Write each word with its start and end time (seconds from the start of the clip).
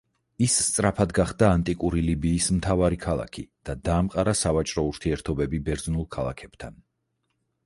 ის 0.43 0.53
სწრაფად 0.67 1.11
გახდა 1.17 1.49
ანტიკური 1.57 2.01
ლიბიის 2.07 2.47
მთავარი 2.59 2.99
ქალაქი 3.05 3.45
და 3.69 3.77
დაამყარა 3.91 4.35
სავაჭრო 4.43 4.87
ურთიერთობები 4.93 5.65
ბერძნულ 5.69 6.11
ქალაქებთან. 6.19 6.87